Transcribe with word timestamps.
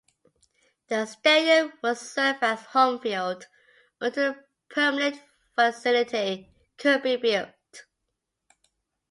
The 0.87 1.05
stadium 1.05 1.73
would 1.83 1.95
serve 1.95 2.37
as 2.41 2.61
home 2.63 2.97
field 2.97 3.45
until 3.99 4.31
a 4.31 4.35
permanent 4.67 5.21
facility 5.55 6.49
could 6.75 7.03
be 7.03 7.17
built. 7.17 7.83